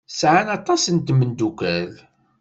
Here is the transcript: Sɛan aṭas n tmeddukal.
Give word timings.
Sɛan 0.19 0.47
aṭas 0.57 0.83
n 0.89 0.97
tmeddukal. 0.99 1.93